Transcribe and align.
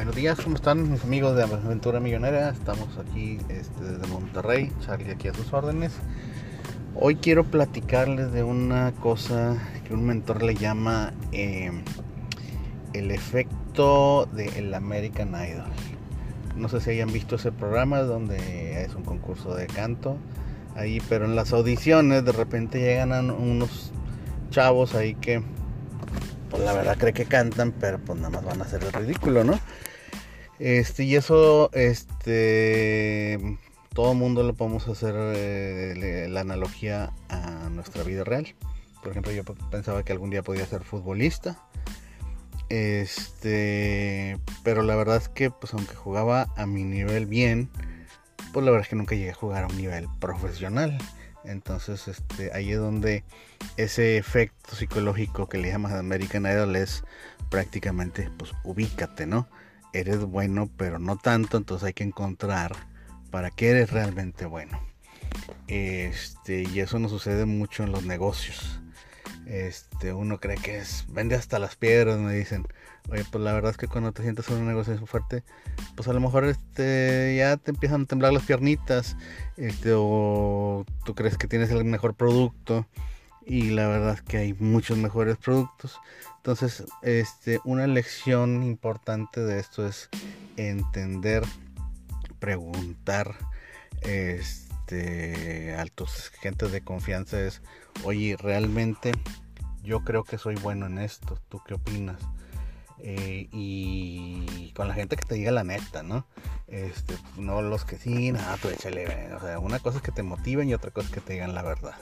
Buenos 0.00 0.16
días, 0.16 0.40
¿cómo 0.40 0.56
están 0.56 0.90
mis 0.90 1.04
amigos 1.04 1.36
de 1.36 1.42
Aventura 1.42 2.00
Millonera? 2.00 2.48
Estamos 2.48 2.88
aquí 2.96 3.36
este, 3.50 3.84
desde 3.84 4.06
Monterrey, 4.06 4.72
Charlie 4.80 5.10
aquí 5.10 5.28
a 5.28 5.34
sus 5.34 5.52
órdenes. 5.52 5.92
Hoy 6.94 7.16
quiero 7.16 7.44
platicarles 7.44 8.32
de 8.32 8.42
una 8.42 8.92
cosa 8.92 9.58
que 9.86 9.92
un 9.92 10.06
mentor 10.06 10.42
le 10.42 10.54
llama 10.54 11.12
eh, 11.32 11.70
el 12.94 13.10
efecto 13.10 14.24
del 14.32 14.72
American 14.72 15.34
Idol. 15.34 15.68
No 16.56 16.70
sé 16.70 16.80
si 16.80 16.92
hayan 16.92 17.12
visto 17.12 17.36
ese 17.36 17.52
programa 17.52 18.00
donde 18.00 18.82
es 18.82 18.94
un 18.94 19.02
concurso 19.02 19.54
de 19.54 19.66
canto 19.66 20.16
ahí, 20.76 21.02
pero 21.10 21.26
en 21.26 21.36
las 21.36 21.52
audiciones 21.52 22.24
de 22.24 22.32
repente 22.32 22.80
llegan 22.80 23.30
unos 23.30 23.92
chavos 24.48 24.94
ahí 24.94 25.14
que 25.14 25.42
pues 26.48 26.62
la 26.62 26.72
verdad 26.72 26.96
cree 26.98 27.12
que 27.12 27.26
cantan, 27.26 27.72
pero 27.72 27.98
pues 27.98 28.18
nada 28.18 28.30
más 28.30 28.44
van 28.46 28.62
a 28.62 28.64
hacer 28.64 28.82
el 28.82 28.94
ridículo, 28.94 29.44
¿no? 29.44 29.60
Este, 30.60 31.04
y 31.04 31.16
eso, 31.16 31.70
este, 31.72 33.58
todo 33.94 34.12
mundo 34.12 34.42
lo 34.42 34.52
podemos 34.52 34.86
hacer 34.88 35.14
eh, 35.16 36.26
la 36.28 36.42
analogía 36.42 37.14
a 37.30 37.70
nuestra 37.70 38.02
vida 38.02 38.24
real. 38.24 38.54
Por 39.02 39.12
ejemplo, 39.12 39.32
yo 39.32 39.42
pensaba 39.70 40.02
que 40.02 40.12
algún 40.12 40.28
día 40.28 40.42
podía 40.42 40.66
ser 40.66 40.84
futbolista. 40.84 41.58
Este, 42.68 44.38
pero 44.62 44.82
la 44.82 44.96
verdad 44.96 45.16
es 45.16 45.30
que, 45.30 45.50
pues 45.50 45.72
aunque 45.72 45.94
jugaba 45.94 46.52
a 46.58 46.66
mi 46.66 46.84
nivel 46.84 47.24
bien, 47.24 47.70
pues 48.52 48.62
la 48.62 48.70
verdad 48.70 48.84
es 48.84 48.90
que 48.90 48.96
nunca 48.96 49.14
llegué 49.14 49.30
a 49.30 49.34
jugar 49.34 49.64
a 49.64 49.68
un 49.68 49.78
nivel 49.78 50.08
profesional. 50.20 50.98
Entonces, 51.42 52.06
este, 52.06 52.52
ahí 52.52 52.72
es 52.72 52.78
donde 52.78 53.24
ese 53.78 54.18
efecto 54.18 54.76
psicológico 54.76 55.48
que 55.48 55.56
le 55.56 55.70
llamas 55.70 55.94
American 55.94 56.44
Idol 56.44 56.76
es 56.76 57.02
prácticamente, 57.48 58.30
pues, 58.36 58.52
ubícate, 58.62 59.24
¿no? 59.24 59.48
Eres 59.92 60.24
bueno, 60.24 60.68
pero 60.76 60.98
no 60.98 61.16
tanto, 61.16 61.56
entonces 61.56 61.86
hay 61.86 61.92
que 61.92 62.04
encontrar 62.04 62.72
para 63.30 63.50
qué 63.50 63.70
eres 63.70 63.90
realmente 63.90 64.46
bueno. 64.46 64.80
Este, 65.68 66.62
y 66.62 66.80
eso 66.80 66.98
nos 66.98 67.10
sucede 67.10 67.44
mucho 67.44 67.84
en 67.84 67.92
los 67.92 68.04
negocios. 68.04 68.80
Este, 69.46 70.12
uno 70.12 70.38
cree 70.38 70.56
que 70.56 70.78
es, 70.78 71.06
vende 71.08 71.34
hasta 71.34 71.58
las 71.58 71.76
piedras, 71.76 72.18
me 72.18 72.32
dicen. 72.34 72.66
Oye, 73.10 73.24
pues 73.30 73.42
la 73.42 73.52
verdad 73.52 73.72
es 73.72 73.76
que 73.76 73.88
cuando 73.88 74.12
te 74.12 74.22
sientes 74.22 74.48
en 74.48 74.58
un 74.58 74.68
negocio 74.68 74.96
fuerte, 75.06 75.42
pues 75.96 76.06
a 76.06 76.12
lo 76.12 76.20
mejor 76.20 76.44
este, 76.44 77.34
ya 77.36 77.56
te 77.56 77.72
empiezan 77.72 78.02
a 78.02 78.04
temblar 78.04 78.32
las 78.32 78.44
piernitas, 78.44 79.16
este, 79.56 79.92
o 79.96 80.84
tú 81.04 81.14
crees 81.16 81.36
que 81.36 81.48
tienes 81.48 81.70
el 81.70 81.84
mejor 81.84 82.14
producto, 82.14 82.86
y 83.46 83.70
la 83.70 83.88
verdad 83.88 84.14
es 84.14 84.22
que 84.22 84.38
hay 84.38 84.54
muchos 84.54 84.98
mejores 84.98 85.36
productos. 85.36 85.98
Entonces, 86.36 86.84
este, 87.02 87.60
una 87.64 87.86
lección 87.86 88.62
importante 88.62 89.40
de 89.40 89.58
esto 89.58 89.86
es 89.86 90.08
entender, 90.56 91.42
preguntar, 92.38 93.36
este, 94.02 95.74
a 95.74 95.84
tus 95.86 96.30
gentes 96.40 96.72
de 96.72 96.82
confianza 96.82 97.40
es, 97.40 97.62
oye, 98.04 98.36
realmente 98.38 99.12
yo 99.82 100.04
creo 100.04 100.24
que 100.24 100.38
soy 100.38 100.54
bueno 100.56 100.86
en 100.86 100.98
esto, 100.98 101.38
¿tú 101.48 101.60
qué 101.66 101.74
opinas? 101.74 102.20
Eh, 103.02 103.48
y 103.52 104.72
con 104.74 104.86
la 104.86 104.94
gente 104.94 105.16
que 105.16 105.24
te 105.24 105.34
diga 105.34 105.52
la 105.52 105.64
neta, 105.64 106.02
¿no? 106.02 106.26
Este, 106.66 107.16
no 107.36 107.62
los 107.62 107.84
que 107.84 107.96
sí, 107.96 108.30
nada, 108.30 108.56
tú 108.58 108.68
échale, 108.68 109.32
o 109.34 109.40
sea, 109.40 109.58
una 109.58 109.78
cosa 109.78 109.98
es 109.98 110.02
que 110.02 110.12
te 110.12 110.22
motiven 110.22 110.68
y 110.68 110.74
otra 110.74 110.90
cosa 110.90 111.08
es 111.08 111.14
que 111.14 111.20
te 111.20 111.32
digan 111.32 111.54
la 111.54 111.62
verdad. 111.62 111.94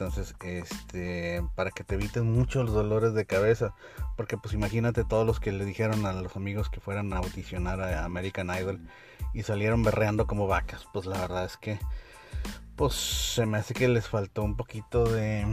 Entonces, 0.00 0.34
este, 0.40 1.42
para 1.54 1.70
que 1.72 1.84
te 1.84 1.96
evites 1.96 2.22
mucho 2.22 2.62
los 2.62 2.72
dolores 2.72 3.12
de 3.12 3.26
cabeza, 3.26 3.74
porque 4.16 4.38
pues 4.38 4.54
imagínate 4.54 5.04
todos 5.04 5.26
los 5.26 5.40
que 5.40 5.52
le 5.52 5.66
dijeron 5.66 6.06
a 6.06 6.14
los 6.14 6.36
amigos 6.36 6.70
que 6.70 6.80
fueran 6.80 7.12
a 7.12 7.18
audicionar 7.18 7.82
a 7.82 8.06
American 8.06 8.48
Idol 8.48 8.80
y 9.34 9.42
salieron 9.42 9.82
berreando 9.82 10.26
como 10.26 10.46
vacas, 10.46 10.86
pues 10.94 11.04
la 11.04 11.18
verdad 11.18 11.44
es 11.44 11.58
que, 11.58 11.78
pues 12.76 12.94
se 12.94 13.44
me 13.44 13.58
hace 13.58 13.74
que 13.74 13.88
les 13.88 14.08
faltó 14.08 14.42
un 14.42 14.56
poquito 14.56 15.04
de, 15.04 15.44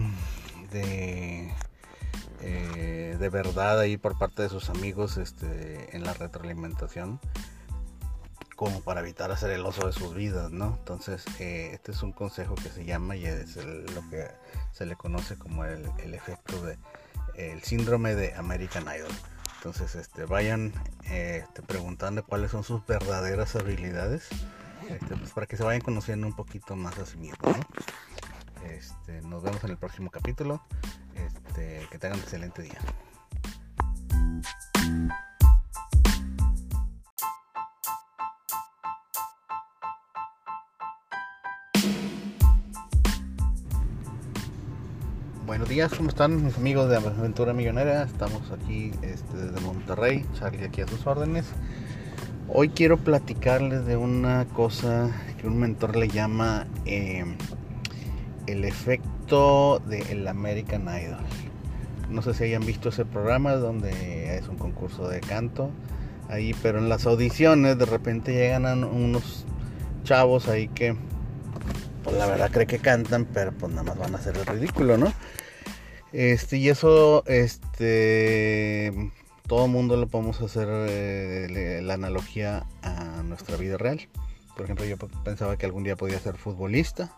de, 0.72 1.54
eh, 2.40 3.30
verdad 3.30 3.82
ahí 3.82 3.98
por 3.98 4.18
parte 4.18 4.44
de 4.44 4.50
sus 4.50 4.70
amigos, 4.70 5.18
este, 5.18 5.94
en 5.94 6.06
la 6.06 6.14
retroalimentación 6.14 7.20
como 8.58 8.82
para 8.82 9.02
evitar 9.02 9.32
hacer 9.32 9.52
el 9.52 9.64
oso 9.66 9.86
de 9.86 9.94
sus 9.94 10.16
vidas, 10.16 10.52
¿no? 10.52 10.76
Entonces, 10.80 11.24
eh, 11.40 11.70
este 11.74 11.92
es 11.92 12.02
un 12.02 12.12
consejo 12.12 12.56
que 12.56 12.70
se 12.70 12.86
llama 12.86 13.16
y 13.16 13.28
es 13.28 13.56
lo 13.56 14.10
que 14.10 14.28
se 14.74 14.88
le 14.88 14.96
conoce 14.96 15.38
como 15.38 15.64
el, 15.64 15.86
efecto 16.14 16.60
de 16.64 16.78
el 17.36 17.62
síndrome 17.62 18.16
de 18.16 18.34
American 18.34 18.84
Idol. 18.86 19.12
Entonces, 19.58 19.94
este, 19.94 20.26
vayan 20.26 20.74
este, 21.04 21.62
preguntando 21.62 22.26
cuáles 22.26 22.50
son 22.50 22.64
sus 22.64 22.84
verdaderas 22.88 23.56
habilidades, 23.56 24.28
este, 24.90 25.16
pues, 25.16 25.32
para 25.34 25.46
que 25.46 25.56
se 25.56 25.64
vayan 25.64 25.82
conociendo 25.82 26.26
un 26.26 26.36
poquito 26.36 26.76
más 26.76 26.98
a 26.98 27.06
sí 27.06 27.18
mismos. 27.18 27.56
Este, 28.66 29.22
nos 29.22 29.44
vemos 29.44 29.64
en 29.64 29.70
el 29.70 29.78
próximo 29.78 30.10
capítulo. 30.10 30.64
Este, 31.14 31.88
que 31.92 32.00
tengan 32.00 32.18
un 32.18 32.24
excelente 32.24 32.64
día. 32.64 32.80
Buenos 45.48 45.70
días, 45.70 45.94
¿cómo 45.94 46.10
están 46.10 46.44
mis 46.44 46.58
amigos 46.58 46.90
de 46.90 46.98
Aventura 46.98 47.54
Millonera? 47.54 48.04
Estamos 48.04 48.52
aquí 48.52 48.92
este, 49.02 49.38
desde 49.38 49.62
Monterrey, 49.62 50.26
Charlie 50.38 50.66
aquí 50.66 50.82
a 50.82 50.88
sus 50.90 51.08
órdenes. 51.08 51.46
Hoy 52.50 52.68
quiero 52.68 52.98
platicarles 52.98 53.86
de 53.86 53.96
una 53.96 54.44
cosa 54.54 55.10
que 55.40 55.48
un 55.48 55.58
mentor 55.58 55.96
le 55.96 56.10
llama 56.10 56.68
eh, 56.86 57.24
el 58.46 58.66
efecto 58.66 59.80
del 59.88 60.28
American 60.28 60.82
Idol. 60.82 61.24
No 62.10 62.22
sé 62.22 62.34
si 62.34 62.44
hayan 62.44 62.66
visto 62.66 62.90
ese 62.90 63.06
programa 63.06 63.54
donde 63.54 64.36
es 64.36 64.50
un 64.50 64.58
concurso 64.58 65.08
de 65.08 65.22
canto 65.22 65.72
ahí, 66.28 66.54
pero 66.62 66.78
en 66.78 66.90
las 66.90 67.06
audiciones 67.06 67.78
de 67.78 67.86
repente 67.86 68.34
llegan 68.34 68.84
unos 68.84 69.46
chavos 70.04 70.50
ahí 70.50 70.68
que 70.68 70.98
pues 72.08 72.20
la 72.20 72.26
verdad 72.26 72.50
cree 72.50 72.66
que 72.66 72.80
cantan, 72.80 73.26
pero 73.26 73.52
pues 73.52 73.70
nada 73.74 73.84
más 73.84 73.98
van 73.98 74.16
a 74.16 74.18
hacer 74.18 74.38
el 74.38 74.46
ridículo, 74.46 74.98
¿no? 74.98 75.12
Este, 76.14 76.56
y 76.56 76.70
eso, 76.70 77.26
este, 77.26 79.12
todo 79.46 79.68
mundo 79.68 79.98
lo 79.98 80.08
podemos 80.08 80.40
hacer 80.40 80.70
eh, 80.70 81.82
la 81.84 81.96
analogía 81.96 82.66
a 82.82 83.24
nuestra 83.24 83.58
vida 83.58 83.76
real. 83.76 84.08
Por 84.56 84.64
ejemplo, 84.64 84.86
yo 84.86 84.96
pensaba 85.26 85.58
que 85.58 85.66
algún 85.66 85.84
día 85.84 85.98
podía 85.98 86.18
ser 86.18 86.38
futbolista. 86.38 87.12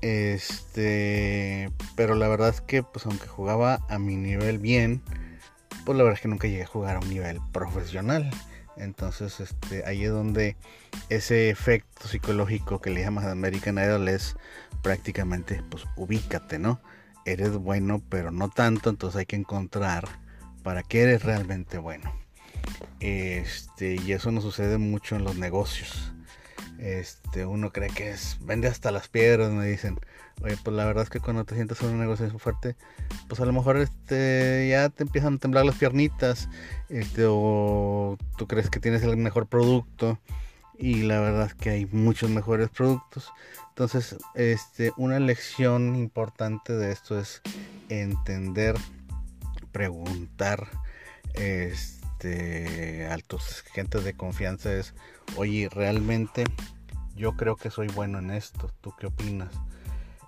Este, 0.00 1.70
pero 1.94 2.16
la 2.16 2.26
verdad 2.26 2.48
es 2.48 2.60
que, 2.60 2.82
pues, 2.82 3.06
aunque 3.06 3.28
jugaba 3.28 3.86
a 3.88 4.00
mi 4.00 4.16
nivel 4.16 4.58
bien, 4.58 5.00
pues 5.84 5.96
la 5.96 6.02
verdad 6.02 6.18
es 6.18 6.22
que 6.22 6.28
nunca 6.28 6.48
llegué 6.48 6.64
a 6.64 6.66
jugar 6.66 6.96
a 6.96 6.98
un 6.98 7.08
nivel 7.08 7.38
profesional. 7.52 8.32
Entonces, 8.76 9.40
este, 9.40 9.84
ahí 9.86 10.04
es 10.04 10.10
donde 10.10 10.56
ese 11.08 11.50
efecto 11.50 12.08
psicológico 12.08 12.80
que 12.80 12.90
le 12.90 13.02
llamas 13.02 13.24
American 13.24 13.78
Idol 13.78 14.08
es 14.08 14.36
prácticamente, 14.82 15.62
pues, 15.70 15.84
ubícate, 15.96 16.58
¿no? 16.58 16.80
Eres 17.24 17.56
bueno, 17.56 18.02
pero 18.08 18.30
no 18.30 18.48
tanto, 18.48 18.90
entonces 18.90 19.20
hay 19.20 19.26
que 19.26 19.36
encontrar 19.36 20.06
para 20.62 20.82
qué 20.82 21.02
eres 21.02 21.22
realmente 21.22 21.78
bueno. 21.78 22.12
Este, 23.00 23.96
y 23.96 24.12
eso 24.12 24.30
nos 24.30 24.44
sucede 24.44 24.78
mucho 24.78 25.16
en 25.16 25.24
los 25.24 25.36
negocios. 25.36 26.12
Este, 26.78 27.46
uno 27.46 27.72
cree 27.72 27.88
que 27.88 28.10
es, 28.10 28.38
vende 28.40 28.68
hasta 28.68 28.90
las 28.90 29.08
piedras, 29.08 29.50
me 29.50 29.66
dicen. 29.66 29.98
Oye, 30.42 30.56
pues 30.62 30.76
la 30.76 30.84
verdad 30.84 31.04
es 31.04 31.10
que 31.10 31.20
cuando 31.20 31.44
te 31.44 31.54
sientes 31.54 31.80
en 31.80 31.88
un 31.88 31.98
negocio 31.98 32.28
fuerte, 32.38 32.76
pues 33.28 33.40
a 33.40 33.46
lo 33.46 33.52
mejor 33.52 33.78
este, 33.78 34.68
ya 34.68 34.90
te 34.90 35.02
empiezan 35.02 35.34
a 35.34 35.38
temblar 35.38 35.64
las 35.64 35.76
piernitas, 35.76 36.50
este, 36.90 37.24
o 37.26 38.18
tú 38.36 38.46
crees 38.46 38.68
que 38.68 38.78
tienes 38.78 39.02
el 39.02 39.16
mejor 39.16 39.46
producto, 39.46 40.18
y 40.78 41.02
la 41.02 41.20
verdad 41.20 41.46
es 41.46 41.54
que 41.54 41.70
hay 41.70 41.86
muchos 41.86 42.28
mejores 42.28 42.68
productos. 42.68 43.32
Entonces, 43.70 44.16
este, 44.34 44.92
una 44.96 45.18
lección 45.18 45.96
importante 45.96 46.74
de 46.74 46.92
esto 46.92 47.18
es 47.18 47.40
entender, 47.88 48.74
preguntar, 49.72 50.68
este, 51.34 52.05
a 53.10 53.16
tus 53.26 53.62
gentes 53.72 54.04
de 54.04 54.14
confianza 54.14 54.72
es, 54.72 54.94
oye, 55.36 55.68
realmente 55.70 56.44
yo 57.14 57.36
creo 57.36 57.56
que 57.56 57.70
soy 57.70 57.88
bueno 57.88 58.18
en 58.18 58.30
esto, 58.30 58.70
¿tú 58.80 58.94
qué 58.98 59.06
opinas? 59.06 59.52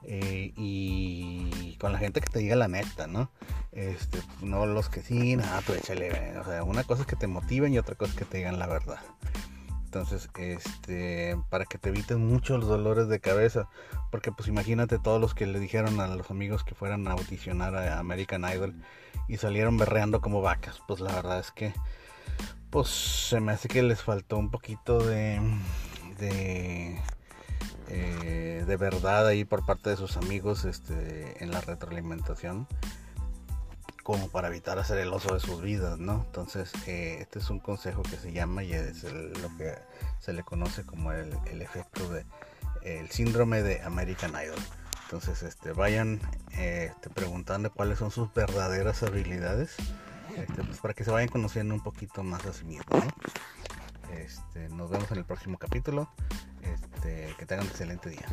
Eh, 0.05 0.52
y 0.56 1.76
con 1.79 1.93
la 1.93 1.99
gente 1.99 2.20
que 2.20 2.29
te 2.29 2.38
diga 2.38 2.56
la 2.56 2.69
neta, 2.69 3.06
¿no? 3.06 3.31
Este, 3.73 4.20
no 4.40 4.64
los 4.64 4.88
que 4.88 5.02
sí, 5.02 5.37
nada, 5.37 5.61
tú 5.62 5.75
échale, 5.75 6.38
o 6.38 6.44
sea, 6.44 6.64
una 6.64 6.85
cosa 6.85 7.02
es 7.02 7.06
que 7.06 7.17
te 7.17 7.26
motiven 7.26 7.75
y 7.75 7.79
otra 7.79 7.94
cosa 7.94 8.12
es 8.12 8.19
que 8.19 8.25
te 8.25 8.38
digan 8.38 8.58
la 8.58 8.67
verdad. 8.67 9.00
Entonces, 9.88 10.29
este, 10.37 11.35
para 11.49 11.64
que 11.64 11.79
te 11.79 11.88
evites 11.88 12.19
mucho 12.19 12.58
los 12.58 12.69
dolores 12.69 13.08
de 13.08 13.20
cabeza, 13.20 13.70
porque 14.11 14.31
pues 14.31 14.46
imagínate 14.46 14.99
todos 14.99 15.19
los 15.19 15.35
que 15.35 15.46
le 15.46 15.58
dijeron 15.58 15.99
a 16.00 16.08
los 16.08 16.31
amigos 16.31 16.62
que 16.62 16.75
fueran 16.75 17.08
a 17.08 17.12
audicionar 17.12 17.75
a 17.75 17.99
American 17.99 18.44
Idol 18.44 18.75
y 19.29 19.38
salieron 19.38 19.79
berreando 19.79 20.20
como 20.20 20.43
vacas, 20.43 20.82
pues 20.87 21.00
la 21.00 21.14
verdad 21.14 21.38
es 21.38 21.52
que, 21.52 21.73
pues 22.69 22.88
se 22.88 23.40
me 23.40 23.52
hace 23.52 23.69
que 23.69 23.82
les 23.82 24.02
faltó 24.02 24.37
un 24.37 24.50
poquito 24.50 24.99
de 24.99 25.40
de, 26.19 27.00
eh, 27.88 28.76
verdad 28.79 29.26
ahí 29.26 29.46
por 29.46 29.64
parte 29.64 29.88
de 29.88 29.96
sus 29.96 30.19
amigos 30.19 30.67
este, 30.67 31.43
en 31.43 31.50
la 31.50 31.62
retroalimentación 31.62 32.67
como 34.08 34.28
para 34.28 34.49
evitar 34.49 34.78
hacer 34.78 34.96
el 35.00 35.12
oso 35.12 35.34
de 35.34 35.40
sus 35.40 35.60
vidas, 35.60 35.99
¿no? 35.99 36.25
Entonces, 36.25 36.72
eh, 36.87 37.19
este 37.20 37.40
es 37.40 37.50
un 37.50 37.60
consejo 37.60 38.02
que 38.02 38.16
se 38.16 38.32
llama 38.32 38.64
y 38.64 38.72
es 38.72 39.05
lo 39.05 39.55
que 39.58 39.75
se 40.19 40.32
le 40.32 40.43
conoce 40.44 40.82
como 40.82 41.12
el, 41.12 41.31
efecto 41.60 42.08
de 42.08 42.25
el 42.81 43.10
síndrome 43.10 43.62
de 43.62 43.82
American 43.82 44.31
Idol. 44.31 44.58
Entonces, 45.05 45.43
este, 45.43 45.72
vayan 45.72 46.20
este, 46.52 47.10
preguntando 47.10 47.70
cuáles 47.70 47.99
son 47.99 48.10
sus 48.10 48.32
verdaderas 48.32 49.02
habilidades, 49.02 49.76
este, 50.34 50.64
pues, 50.64 50.78
para 50.78 50.94
que 50.94 51.05
se 51.05 51.10
vayan 51.10 51.28
conociendo 51.28 51.75
un 51.75 51.82
poquito 51.82 52.22
más 52.22 52.46
a 52.46 52.55
sí 52.55 52.64
mismos, 52.64 53.05
Este, 54.10 54.70
nos 54.70 54.88
vemos 54.88 55.12
en 55.12 55.19
el 55.19 55.26
próximo 55.26 55.58
capítulo. 55.58 56.08
Este, 56.62 57.34
que 57.38 57.44
tengan 57.44 57.66
un 57.66 57.72
excelente 57.72 58.08
día. 58.08 58.26